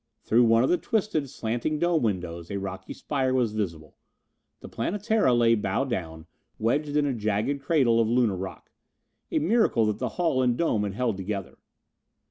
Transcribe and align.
Through 0.23 0.45
one 0.45 0.63
of 0.63 0.69
the 0.71 0.79
twisted, 0.79 1.29
slanting 1.29 1.77
dome 1.77 2.01
windows 2.01 2.49
a 2.49 2.57
rocky 2.57 2.91
spire 2.91 3.35
was 3.35 3.51
visible. 3.51 3.97
The 4.61 4.67
Planetara 4.67 5.31
lay 5.35 5.53
bow 5.53 5.83
down, 5.85 6.25
wedged 6.57 6.97
in 6.97 7.05
a 7.05 7.13
jagged 7.13 7.61
cradle 7.61 7.99
of 7.99 8.07
Lunar 8.09 8.35
rock. 8.35 8.71
A 9.31 9.37
miracle 9.37 9.85
that 9.85 9.99
the 9.99 10.09
hull 10.17 10.41
and 10.41 10.57
dome 10.57 10.81
had 10.85 10.95
held 10.95 11.17
together. 11.17 11.59